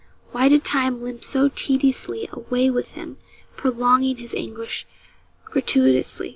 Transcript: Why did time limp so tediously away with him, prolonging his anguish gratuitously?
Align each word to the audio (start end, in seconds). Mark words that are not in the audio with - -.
Why 0.31 0.49
did 0.49 0.63
time 0.65 1.03
limp 1.03 1.23
so 1.23 1.49
tediously 1.49 2.27
away 2.33 2.71
with 2.71 2.93
him, 2.93 3.17
prolonging 3.55 4.17
his 4.17 4.33
anguish 4.33 4.87
gratuitously? 5.45 6.29